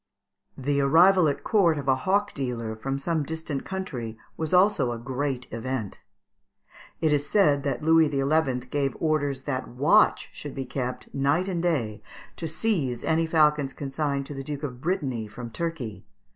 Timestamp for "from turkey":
15.27-16.03